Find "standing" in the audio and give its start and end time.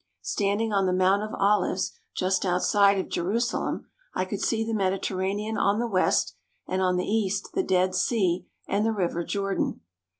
0.23-0.73